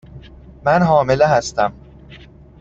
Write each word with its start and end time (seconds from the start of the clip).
من 0.63 0.83
حامله 0.83 1.27
هستم. 1.27 1.73